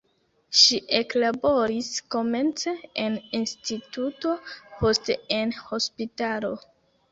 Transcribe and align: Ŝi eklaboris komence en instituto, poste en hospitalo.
Ŝi 0.59 0.77
eklaboris 0.99 1.89
komence 2.15 2.73
en 3.05 3.19
instituto, 3.41 4.35
poste 4.83 5.21
en 5.39 5.57
hospitalo. 5.71 6.55